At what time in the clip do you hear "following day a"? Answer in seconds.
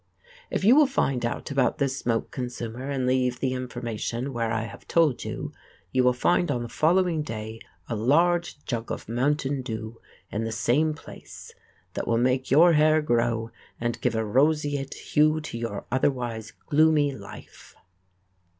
6.69-7.95